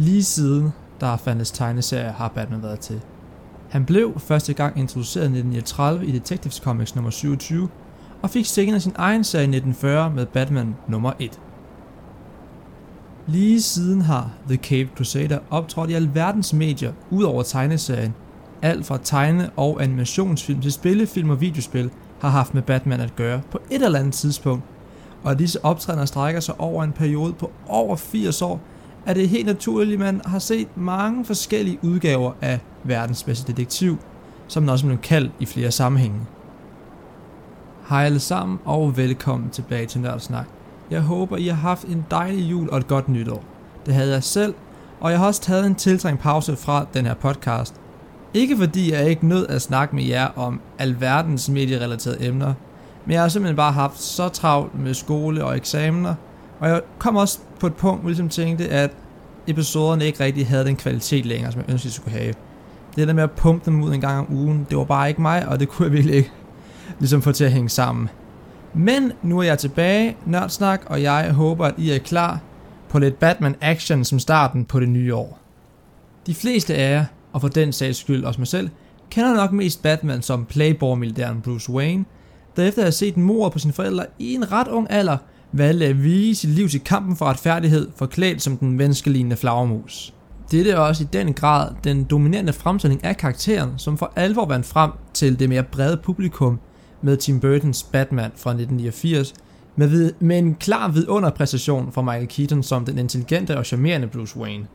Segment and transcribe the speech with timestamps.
[0.00, 3.00] Lige siden, der har fandtes tegneserier, har Batman været til.
[3.70, 7.68] Han blev første gang introduceret i 1939 i Detectives Comics nummer 27,
[8.22, 11.40] og fik senere sin egen serie i 1940 med Batman nummer 1.
[13.26, 18.14] Lige siden har The Cape Crusader optrådt i alverdens medier, ud over tegneserien.
[18.62, 23.40] Alt fra tegne- og animationsfilm til spillefilm og videospil har haft med Batman at gøre
[23.50, 24.64] på et eller andet tidspunkt.
[25.22, 28.60] Og disse optrædener strækker sig over en periode på over 80 år,
[29.08, 33.98] er det helt naturligt, at man har set mange forskellige udgaver af verdens bedste detektiv,
[34.48, 36.20] som den også blev kaldt i flere sammenhænge.
[37.88, 40.46] Hej alle sammen, og velkommen tilbage til Nørdsnak.
[40.90, 43.44] Jeg håber, I har haft en dejlig jul og et godt nytår.
[43.86, 44.54] Det havde jeg selv,
[45.00, 47.74] og jeg har også taget en tiltrængt pause fra den her podcast.
[48.34, 52.54] Ikke fordi jeg ikke nød at snakke med jer om alverdens medierelaterede emner,
[53.04, 56.14] men jeg har simpelthen bare haft så travlt med skole og eksamener,
[56.60, 58.90] og jeg kom også på et punkt, hvor jeg ligesom tænkte, at
[59.46, 62.34] episoderne ikke rigtig havde den kvalitet længere, som jeg ønskede, de skulle have.
[62.96, 65.22] Det der med at pumpe dem ud en gang om ugen, det var bare ikke
[65.22, 66.32] mig, og det kunne jeg virkelig ikke
[66.98, 68.08] ligesom få til at hænge sammen.
[68.74, 72.40] Men nu er jeg tilbage, Nørdsnak, og jeg håber, at I er klar
[72.88, 75.38] på lidt Batman action som starten på det nye år.
[76.26, 78.70] De fleste af jer, og for den sags skyld også mig selv,
[79.10, 82.04] kender nok mest Batman som playboy-militæren Bruce Wayne,
[82.56, 85.16] der efter at have set mor på sine forældre i en ret ung alder,
[85.52, 90.14] valgte at vige sit liv til kampen for retfærdighed, forklædt som den menneskelignende flagermus.
[90.50, 94.66] Dette er også i den grad den dominerende fremstilling af karakteren, som for alvor vandt
[94.66, 96.60] frem til det mere brede publikum
[97.02, 99.34] med Tim Burtons Batman fra 1989,
[99.76, 104.36] med, vid- med en klar vidunderpræstation fra Michael Keaton som den intelligente og charmerende Bruce
[104.38, 104.66] Wayne.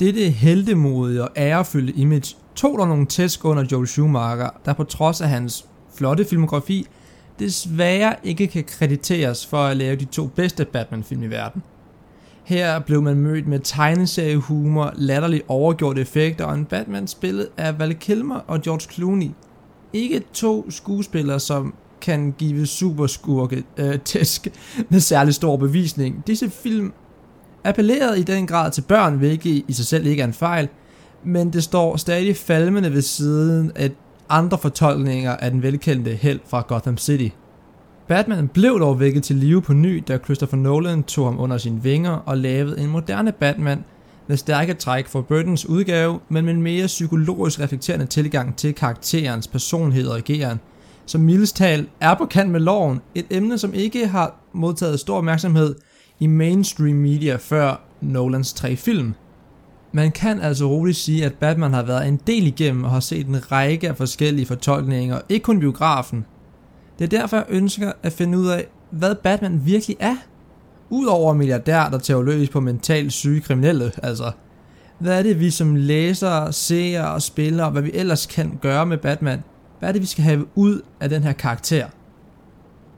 [0.00, 5.20] Dette heldemodige og ærefyldte image tog der nogle tæsk under Joel Schumacher, der på trods
[5.20, 5.64] af hans
[5.94, 6.86] flotte filmografi
[7.40, 11.62] desværre ikke kan krediteres for at lave de to bedste Batman-film i verden.
[12.44, 17.94] Her blev man mødt med tegneseriehumor, latterligt overgjorte effekter og en Batman spillet af Val
[17.94, 19.30] Kilmer og George Clooney.
[19.92, 24.48] Ikke to skuespillere, som kan give superskurke øh, tæsk
[24.88, 26.22] med særlig stor bevisning.
[26.26, 26.92] Disse film
[27.64, 30.68] appellerede i den grad til børn, hvilket i sig selv ikke er en fejl,
[31.24, 33.90] men det står stadig falmende ved siden af
[34.30, 37.28] andre fortolkninger af den velkendte held fra Gotham City.
[38.08, 41.82] Batman blev dog vækket til live på ny, da Christopher Nolan tog ham under sine
[41.82, 43.84] vinger og lavede en moderne Batman
[44.26, 49.48] med stærke træk fra Burtons udgave, men med en mere psykologisk reflekterende tilgang til karakterens
[49.48, 50.60] personlighed og ageren,
[51.06, 55.74] som mildestal er på kant med loven, et emne som ikke har modtaget stor opmærksomhed
[56.20, 59.14] i mainstream media før Nolans tre film.
[59.92, 63.26] Man kan altså roligt sige, at Batman har været en del igennem og har set
[63.26, 66.24] en række af forskellige fortolkninger, ikke kun biografen.
[66.98, 70.16] Det er derfor, jeg ønsker at finde ud af, hvad Batman virkelig er.
[70.90, 74.32] Udover milliardær, der tager løs på mentalt syge kriminelle, altså.
[74.98, 78.86] Hvad er det, vi som læsere, seere og spillere, og hvad vi ellers kan gøre
[78.86, 79.42] med Batman?
[79.78, 81.86] Hvad er det, vi skal have ud af den her karakter?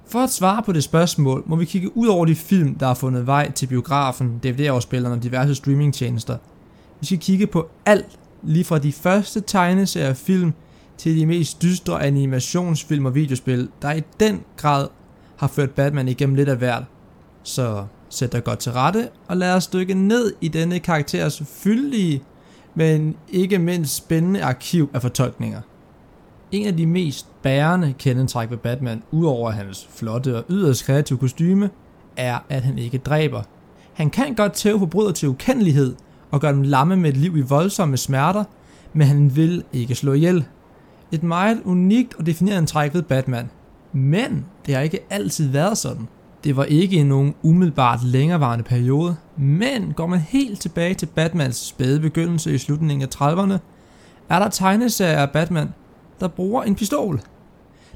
[0.06, 2.94] For at svare på det spørgsmål, må vi kigge ud over de film, der har
[2.94, 6.36] fundet vej til biografen, DVD-afspillerne og diverse streamingtjenester–
[7.02, 10.52] vi skal kigge på alt, lige fra de første tegneserier film
[10.98, 14.88] til de mest dystre animationsfilm og videospil, der i den grad
[15.36, 16.84] har ført Batman igennem lidt af hvert.
[17.42, 22.22] Så sæt dig godt til rette, og lad os dykke ned i denne karakters fyldige,
[22.74, 25.60] men ikke mindst spændende arkiv af fortolkninger.
[26.52, 31.70] En af de mest bærende kendetræk ved Batman, udover hans flotte og yderst kreative kostyme,
[32.16, 33.42] er, at han ikke dræber.
[33.92, 35.94] Han kan godt tæve forbryder til ukendelighed,
[36.32, 38.44] og gør dem lamme med et liv i voldsomme smerter,
[38.92, 40.44] men han vil ikke slå ihjel.
[41.12, 43.50] Et meget unikt og definerende træk ved Batman.
[43.92, 46.08] Men det har ikke altid været sådan.
[46.44, 51.56] Det var ikke i nogen umiddelbart længerevarende periode, men går man helt tilbage til Batmans
[51.56, 53.58] spæde begyndelse i slutningen af 30'erne,
[54.28, 55.68] er der tegneserier af Batman,
[56.20, 57.20] der bruger en pistol.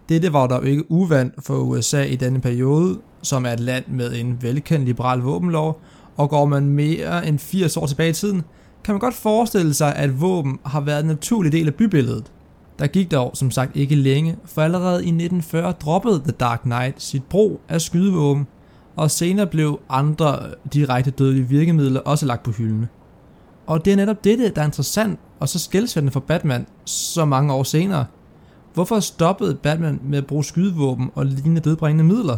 [0.08, 4.12] Dette var dog ikke uvandt for USA i denne periode, som er et land med
[4.14, 5.80] en velkendt liberal våbenlov,
[6.16, 8.42] og går man mere end 80 år tilbage i tiden,
[8.84, 12.32] kan man godt forestille sig, at våben har været en naturlig del af bybilledet.
[12.78, 17.02] Der gik dog som sagt ikke længe, for allerede i 1940 droppede The Dark Knight
[17.02, 18.46] sit brug af skydevåben,
[18.96, 20.38] og senere blev andre
[20.72, 22.86] direkte dødelige virkemidler også lagt på hylden.
[23.66, 27.52] Og det er netop dette, der er interessant og så skældsættende for Batman så mange
[27.52, 28.06] år senere.
[28.74, 32.36] Hvorfor stoppede Batman med at bruge skydevåben og lignende dødbringende midler?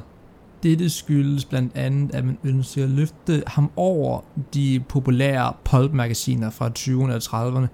[0.62, 4.20] Dette skyldes blandt andet, at man ønsker at løfte ham over
[4.54, 7.66] de populære pulp-magasiner fra 20'erne og 30'erne,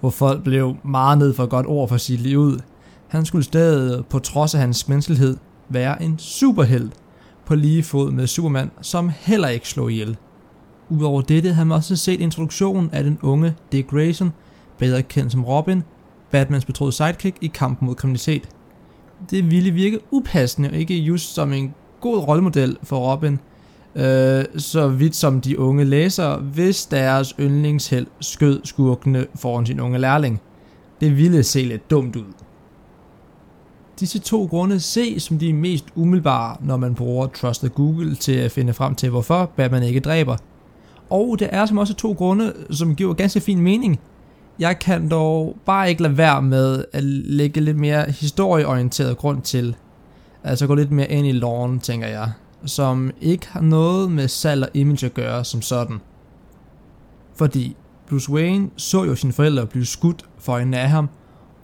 [0.00, 2.58] hvor folk blev meget ned for godt ord for sit liv ud.
[3.08, 5.36] Han skulle stadig, på trods af hans menneskelighed,
[5.68, 6.90] være en superheld
[7.46, 10.16] på lige fod med Superman, som heller ikke slog ihjel.
[10.88, 14.32] Udover dette har man også set introduktionen af den unge Dick Grayson,
[14.78, 15.82] bedre kendt som Robin,
[16.30, 18.48] Batmans betroede sidekick i kampen mod kriminalitet.
[19.30, 23.38] Det ville virke upassende og ikke just som en god rollemodel for Robin,
[23.94, 29.98] øh, så vidt som de unge læsere, hvis deres yndlingsheld skød skurkene foran sin unge
[29.98, 30.40] lærling.
[31.00, 32.32] Det ville se lidt dumt ud.
[34.00, 38.52] Disse to grunde ses som de mest umiddelbare, når man bruger Trusted Google til at
[38.52, 40.36] finde frem til, hvorfor Batman ikke dræber.
[41.10, 44.00] Og det er som også to grunde, som giver ganske fin mening.
[44.58, 49.76] Jeg kan dog bare ikke lade være med at lægge lidt mere historieorienteret grund til.
[50.46, 52.32] Altså gå lidt mere ind i loven, tænker jeg.
[52.64, 55.98] Som ikke har noget med salg og image at gøre som sådan.
[57.34, 57.76] Fordi
[58.08, 61.08] Bruce Wayne så jo sine forældre blive skudt for en af ham,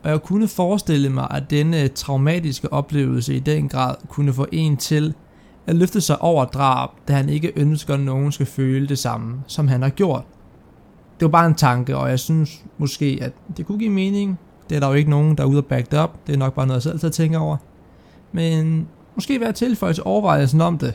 [0.02, 4.76] og jeg kunne forestille mig, at denne traumatiske oplevelse i den grad kunne få en
[4.76, 5.14] til
[5.66, 9.42] at løfte sig over drab, da han ikke ønsker, at nogen skal føle det samme,
[9.46, 10.24] som han har gjort.
[11.20, 14.38] Det var bare en tanke, og jeg synes måske, at det kunne give mening.
[14.70, 16.26] Det er der jo ikke nogen, der er ude og back up.
[16.26, 17.56] Det er nok bare noget, jeg selv til at tænke over.
[18.32, 20.94] Men måske være tilføjet til overvejelsen om det.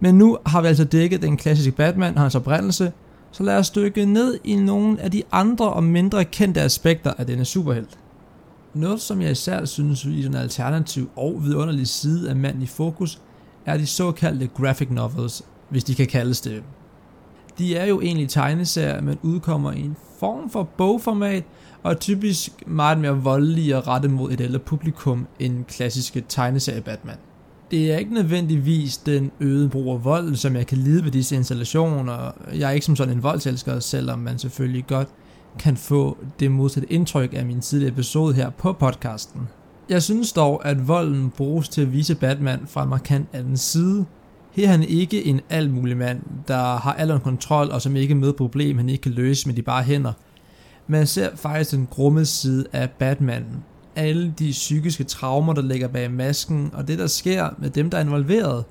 [0.00, 2.92] Men nu har vi altså dækket den klassiske Batman og hans oprindelse,
[3.30, 7.26] så lad os dykke ned i nogle af de andre og mindre kendte aspekter af
[7.26, 7.98] denne superhelt.
[8.74, 13.20] Noget, som jeg især synes i en alternativ og vidunderlig side af manden i fokus,
[13.66, 16.62] er de såkaldte graphic novels, hvis de kan kaldes det.
[17.60, 21.44] De er jo egentlig tegneserier, men udkommer i en form for bogformat,
[21.82, 26.80] og er typisk meget mere voldelige og rettet mod et ældre publikum end klassiske tegneserie
[26.80, 27.16] Batman.
[27.70, 31.36] Det er ikke nødvendigvis den øgede brug af vold, som jeg kan lide ved disse
[31.36, 32.30] installationer.
[32.54, 35.08] Jeg er ikke som sådan en voldselsker, selvom man selvfølgelig godt
[35.58, 39.40] kan få det modsatte indtryk af min tidligere episode her på podcasten.
[39.88, 44.04] Jeg synes dog, at volden bruges til at vise Batman fra en markant anden side.
[44.52, 48.32] Her er han ikke en mulig mand, der har al kontrol og som ikke med
[48.32, 50.12] problem, han ikke kan løse med de bare hænder.
[50.86, 53.44] Man ser faktisk den grumme side af Batman.
[53.96, 57.98] Alle de psykiske traumer, der ligger bag masken, og det der sker med dem, der
[57.98, 58.64] er involveret.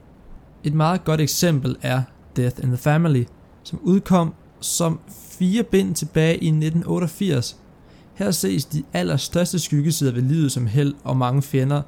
[0.64, 2.02] Et meget godt eksempel er
[2.36, 3.24] Death in the Family,
[3.64, 7.58] som udkom som fire bind tilbage i 1988.
[8.14, 11.82] Her ses de allerstørste skyggesider ved livet som held og mange fjender,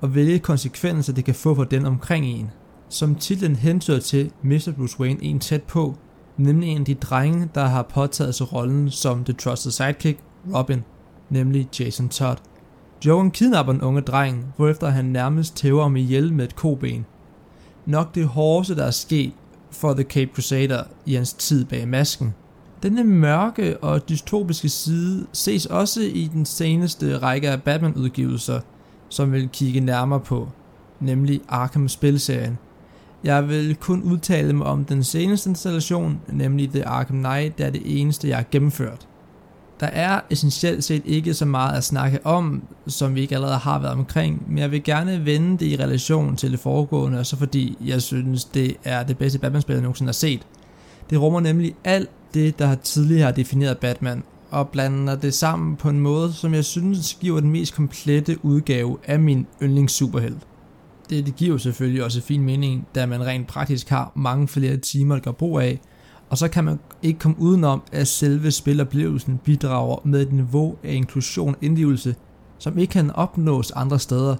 [0.00, 2.50] og hvilke konsekvenser det kan få for den omkring en.
[2.92, 4.72] Som titlen hentyder til, Mr.
[4.76, 5.94] Bruce Wayne en tæt på,
[6.36, 10.18] nemlig en af de drenge, der har påtaget sig rollen som The Trusted Sidekick,
[10.54, 10.84] Robin,
[11.28, 12.38] nemlig Jason Todd.
[13.06, 17.06] Joan kidnapper den unge dreng, hvorefter han nærmest tæver ham ihjel med et koben.
[17.86, 19.32] Nok det hårdeste, der er sket
[19.70, 22.34] for The Cape Crusader i hans tid bag masken.
[22.82, 28.60] Denne mørke og dystopiske side ses også i den seneste række af Batman-udgivelser,
[29.08, 30.48] som vil kigge nærmere på,
[31.00, 32.58] nemlig Arkham-spilserien.
[33.24, 37.70] Jeg vil kun udtale mig om den seneste installation, nemlig The Arkham Knight, der er
[37.70, 39.06] det eneste, jeg har gennemført.
[39.80, 43.78] Der er essentielt set ikke så meget at snakke om, som vi ikke allerede har
[43.78, 47.36] været omkring, men jeg vil gerne vende det i relation til det foregående, og så
[47.36, 50.46] fordi jeg synes, det er det bedste Batman-spil, jeg nogensinde har set.
[51.10, 55.76] Det rummer nemlig alt det, der har tidligere har defineret Batman, og blander det sammen
[55.76, 60.38] på en måde, som jeg synes giver den mest komplette udgave af min yndlingssuperhelt.
[61.10, 65.16] Det, det giver selvfølgelig også fin mening, da man rent praktisk har mange flere timer
[65.16, 65.80] at gøre brug af,
[66.30, 70.92] og så kan man ikke komme udenom, at selve spiloplevelsen bidrager med et niveau af
[70.92, 72.14] inklusion og indgivelse,
[72.58, 74.36] som ikke kan opnås andre steder.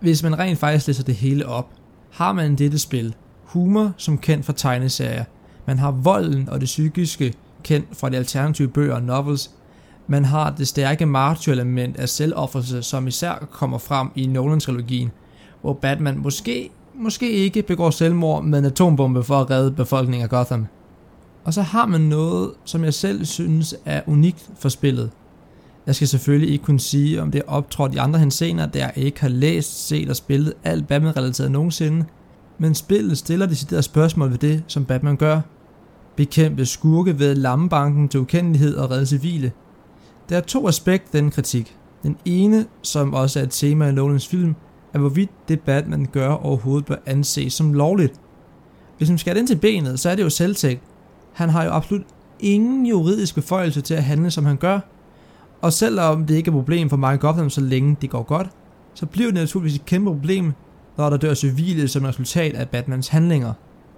[0.00, 1.70] Hvis man rent faktisk læser det hele op,
[2.10, 3.14] har man dette spil
[3.44, 5.24] humor som kendt fra tegneserier,
[5.66, 9.50] man har volden og det psykiske kendt fra de alternative bøger og novels,
[10.06, 15.10] man har det stærke martyr-element af selvoffrelse, som især kommer frem i Nolan-trilogien,
[15.62, 20.30] hvor Batman måske, måske ikke begår selvmord med en atombombe for at redde befolkningen af
[20.30, 20.66] Gotham.
[21.44, 25.10] Og så har man noget, som jeg selv synes er unikt for spillet.
[25.86, 28.92] Jeg skal selvfølgelig ikke kunne sige, om det er optrådt i andre hensener, der jeg
[28.96, 32.04] ikke har læst, set og spillet alt Batman-relateret nogensinde,
[32.58, 35.40] men spillet stiller deciderede spørgsmål ved det, som Batman gør.
[36.16, 39.52] Bekæmpe skurke ved lammebanken til ukendelighed og redde civile.
[40.28, 41.76] Der er to aspekter den kritik.
[42.02, 44.54] Den ene, som også er et tema i Nolans film,
[44.92, 48.12] er hvorvidt det Batman gør overhovedet bør anses som lovligt.
[48.98, 50.82] Hvis man skal ind til benet, så er det jo selvtægt,
[51.32, 52.06] han har jo absolut
[52.40, 54.80] ingen juridisk beføjelse til at handle, som han gør.
[55.60, 58.48] Og selvom det ikke er et problem for Mark Gotham, så længe det går godt,
[58.94, 60.52] så bliver det naturligvis et kæmpe problem,
[60.96, 63.52] når der dør civile som resultat af Batmans handlinger.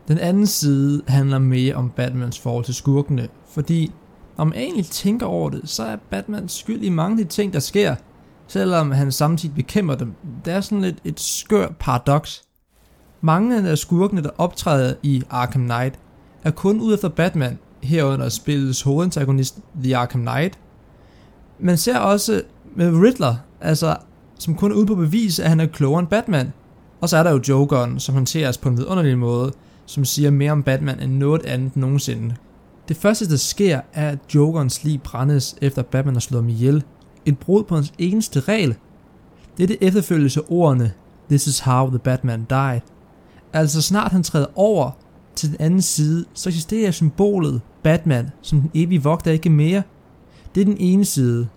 [0.08, 3.92] Den anden side handler mere om Batmans forhold til skurkene, fordi
[4.38, 7.52] når man egentlig tænker over det, så er Batman skyld i mange af de ting,
[7.52, 7.94] der sker,
[8.46, 10.14] selvom han samtidig bekæmper dem.
[10.44, 12.42] Det er sådan lidt et skør paradoks.
[13.20, 15.98] Mange af skurkene, der optræder i Arkham Knight,
[16.44, 20.58] er kun ude efter Batman, herunder spillets hovedantagonist The Arkham Knight.
[21.58, 22.42] Man ser også
[22.76, 23.96] med Riddler, altså
[24.38, 26.52] som kun er ude på bevis, at han er klogere end Batman.
[27.00, 29.52] Og så er der jo Jokeren, som håndteres på en vidunderlig måde,
[29.86, 32.34] som siger mere om Batman end noget andet nogensinde.
[32.88, 36.84] Det første, der sker, er, at Jokerens lig brændes, efter Batman har slået ham ihjel.
[37.26, 38.74] Et brud på hans eneste regel.
[39.58, 40.92] Dette efterfølges af ordene,
[41.28, 42.80] This is how the Batman died.
[43.52, 44.90] Altså snart han træder over
[45.34, 49.82] til den anden side, så eksisterer symbolet Batman som den evige vogter ikke mere.
[50.54, 51.48] Det er den ene side.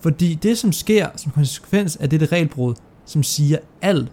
[0.00, 4.12] Fordi det som sker som konsekvens af dette regelbrud, som siger alt,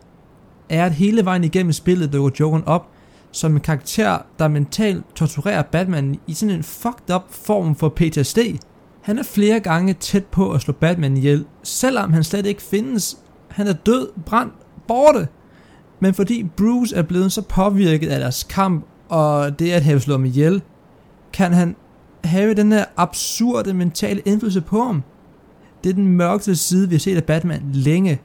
[0.70, 2.89] er at hele vejen igennem spillet dukker Jokeren op
[3.32, 8.39] som en karakter, der mentalt torturerer Batman i sådan en fucked up form for PTSD.
[9.10, 13.18] Han er flere gange tæt på at slå Batman ihjel, selvom han slet ikke findes.
[13.48, 14.54] Han er død, brændt,
[14.88, 15.28] borte.
[16.00, 20.20] Men fordi Bruce er blevet så påvirket af deres kamp, og det at have slået
[20.20, 20.62] ham ihjel,
[21.34, 21.75] kan han
[22.24, 25.04] have den her absurde mentale indflydelse på ham.
[25.84, 28.22] Det er den mørkeste side, vi har set af Batman længe.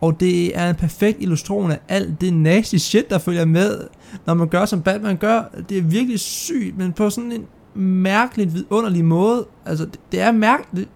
[0.00, 3.80] Og det er en perfekt illustration af alt det nasty shit, der følger med,
[4.26, 5.42] når man gør, som Batman gør.
[5.68, 9.46] Det er virkelig sygt, men på sådan en mærkeligt vidunderlig måde.
[9.66, 10.90] Altså, det, det er mærkeligt.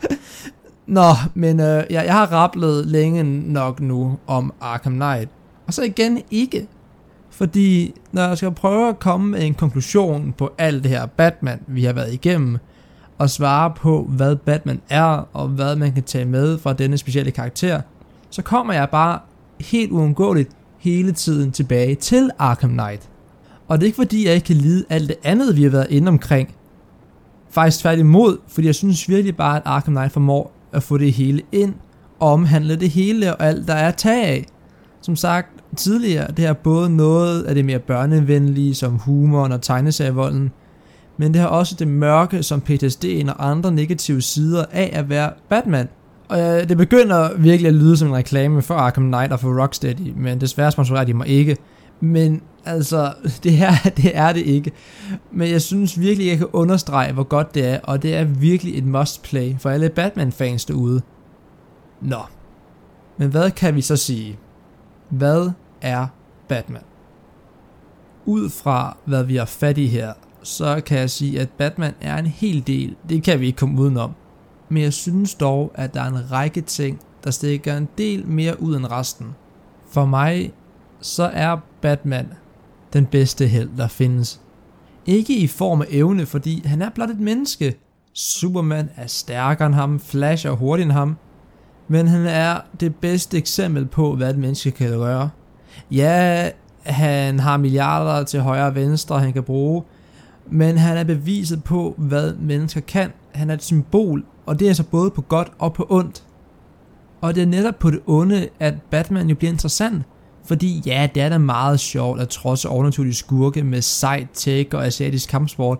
[0.86, 3.22] Nå, men øh, jeg, jeg har rapplet længe
[3.52, 5.28] nok nu om Arkham Knight.
[5.66, 6.68] Og så igen ikke.
[7.30, 11.60] Fordi når jeg skal prøve at komme med en konklusion på alt det her Batman,
[11.66, 12.58] vi har været igennem,
[13.18, 17.30] og svare på, hvad Batman er, og hvad man kan tage med fra denne specielle
[17.30, 17.80] karakter,
[18.30, 19.18] så kommer jeg bare
[19.60, 23.09] helt uundgåeligt hele tiden tilbage til Arkham Knight.
[23.70, 25.86] Og det er ikke fordi, jeg ikke kan lide alt det andet, vi har været
[25.90, 26.54] inde omkring.
[27.50, 31.42] Faktisk tværtimod, fordi jeg synes virkelig bare, at Arkham Knight formår at få det hele
[31.52, 31.74] ind,
[32.20, 34.46] og omhandle det hele og alt, der er tag af.
[35.00, 40.50] Som sagt tidligere, det er både noget af det mere børnevenlige, som humoren og tegneserievolden,
[41.16, 45.32] men det har også det mørke, som PTSD'en og andre negative sider af at være
[45.48, 45.88] Batman.
[46.28, 49.62] Og øh, det begynder virkelig at lyde som en reklame for Arkham Knight og for
[49.62, 51.56] Rocksteady, men desværre sponsorerer de mig ikke.
[52.00, 53.14] Men altså,
[53.44, 54.72] det her, det er det ikke.
[55.32, 58.78] Men jeg synes virkelig, jeg kan understrege, hvor godt det er, og det er virkelig
[58.78, 61.02] et must-play for alle Batman-fans derude.
[62.00, 62.20] Nå.
[63.16, 64.38] Men hvad kan vi så sige?
[65.08, 65.50] Hvad
[65.80, 66.06] er
[66.48, 66.82] Batman?
[68.24, 70.12] Ud fra, hvad vi har fat i her,
[70.42, 72.96] så kan jeg sige, at Batman er en hel del.
[73.08, 74.14] Det kan vi ikke komme udenom.
[74.68, 78.62] Men jeg synes dog, at der er en række ting, der stikker en del mere
[78.62, 79.34] ud end resten.
[79.90, 80.52] For mig,
[81.00, 82.28] så er Batman
[82.92, 84.40] den bedste held, der findes.
[85.06, 87.74] Ikke i form af evne, fordi han er blot et menneske.
[88.12, 91.16] Superman er stærkere end ham, Flash er hurtigere end ham,
[91.88, 95.30] men han er det bedste eksempel på, hvad et menneske kan gøre.
[95.90, 96.50] Ja,
[96.82, 99.82] han har milliarder til højre og venstre, han kan bruge,
[100.50, 103.12] men han er beviset på, hvad mennesker kan.
[103.32, 106.24] Han er et symbol, og det er så både på godt og på ondt.
[107.20, 110.02] Og det er netop på det onde, at Batman jo bliver interessant.
[110.44, 114.86] Fordi ja, det er da meget sjovt at trodse overnaturlige skurke med sejt tech og
[114.86, 115.78] asiatisk kampsport.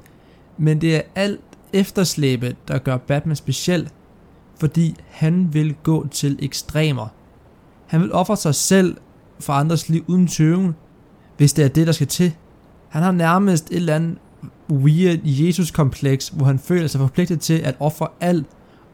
[0.58, 1.40] Men det er alt
[1.72, 3.88] efterslæbet, der gør Batman speciel.
[4.58, 7.06] Fordi han vil gå til ekstremer.
[7.86, 8.96] Han vil ofre sig selv
[9.40, 10.74] for andres liv uden tøven,
[11.36, 12.34] hvis det er det, der skal til.
[12.88, 14.18] Han har nærmest et eller andet
[14.70, 18.46] weird Jesus-kompleks, hvor han føler sig forpligtet til at ofre alt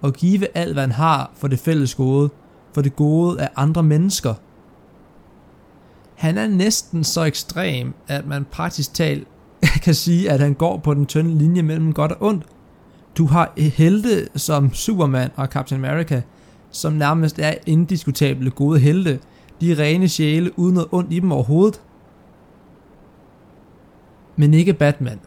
[0.02, 2.30] og give alt, hvad han har for det fælles gode,
[2.74, 4.34] for det gode af andre mennesker.
[6.16, 9.28] Han er næsten så ekstrem, at man praktisk talt
[9.84, 12.44] kan sige, at han går på den tynde linje mellem godt og ondt.
[13.18, 16.22] Du har helte som Superman og Captain America,
[16.70, 19.20] som nærmest er indiskutable gode helte.
[19.60, 21.80] De er rene sjæle uden noget ondt i dem overhovedet.
[24.36, 25.20] Men ikke Batman.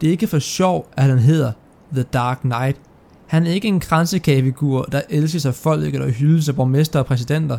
[0.00, 1.52] Det er ikke for sjov, at han hedder
[1.92, 2.80] The Dark Knight.
[3.26, 7.58] Han er ikke en kransekagefigur, der elsker sig folk eller hylder sig borgmester og præsidenter.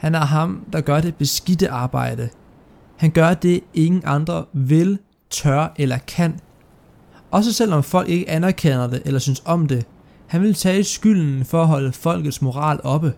[0.00, 2.28] Han er ham, der gør det beskidte arbejde.
[2.96, 4.98] Han gør det, ingen andre vil,
[5.30, 6.40] tør eller kan.
[7.30, 9.86] Også selvom folk ikke anerkender det eller synes om det.
[10.26, 13.12] Han vil tage skylden for at holde folkets moral oppe.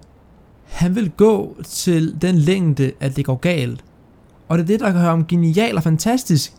[0.65, 3.85] Han vil gå til den længde, at det går galt.
[4.49, 6.53] Og det er det, der gør ham genial og fantastisk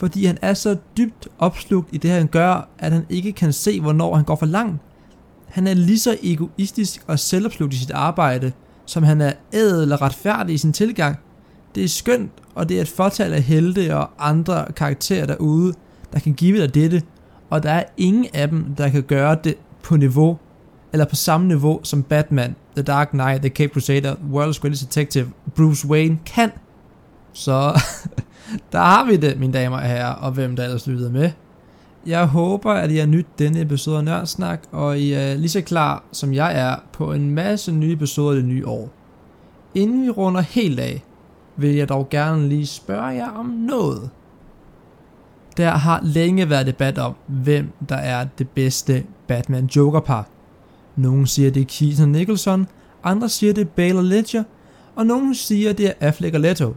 [0.00, 3.80] fordi han er så dybt opslugt i det, han gør, at han ikke kan se,
[3.80, 4.82] hvornår han går for langt.
[5.48, 8.52] Han er lige så egoistisk og selvopslugt i sit arbejde,
[8.90, 11.18] som han er ædel og retfærdig i sin tilgang.
[11.74, 15.74] Det er skønt, og det er et fortal af helte og andre karakterer derude,
[16.12, 17.02] der kan give dig dette,
[17.50, 20.38] og der er ingen af dem, der kan gøre det på niveau,
[20.92, 25.30] eller på samme niveau som Batman, The Dark Knight, The Cape Crusader, World's Greatest Detective,
[25.56, 26.50] Bruce Wayne kan.
[27.32, 27.80] Så
[28.72, 31.30] der har vi det, mine damer og herrer, og hvem der ellers lyttede med.
[32.06, 35.60] Jeg håber, at I har nyt denne episode af Nørdsnak, og I er lige så
[35.60, 38.90] klar, som jeg er, på en masse nye episoder i det nye år.
[39.74, 41.04] Inden vi runder helt af,
[41.56, 44.10] vil jeg dog gerne lige spørge jer om noget.
[45.56, 50.28] Der har længe været debat om, hvem der er det bedste Batman-Joker-par.
[50.96, 52.66] Nogle siger, det er Keaton Nicholson,
[53.04, 54.42] andre siger, det er Bale og Ledger,
[54.96, 56.74] og nogen siger, det er Affleck og Leto.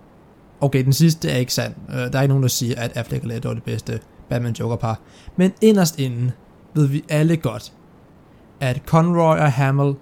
[0.62, 1.74] Okay, den sidste er ikke sand.
[1.90, 4.00] Øh, der er ikke nogen, der siger, at Affleck og Leto er det bedste
[4.34, 5.00] Batman-Joker-par.
[5.36, 6.32] Men inderst inden
[6.74, 7.74] ved vi alle godt,
[8.60, 9.96] at Conroy og Hamill,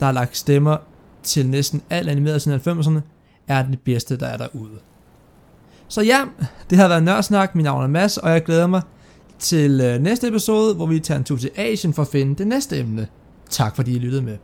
[0.00, 0.76] der har lagt stemmer
[1.22, 3.00] til næsten alt animeret siden 90'erne,
[3.48, 4.78] er det bedste, der er derude.
[5.88, 6.24] Så ja,
[6.70, 7.54] det har været Nørdsnak.
[7.54, 8.82] Min navn er Mads, og jeg glæder mig
[9.38, 12.46] til øh, næste episode, hvor vi tager en tur til Asien for at finde det
[12.46, 13.08] næste emne.
[13.50, 14.36] Tak fordi I lyttede med.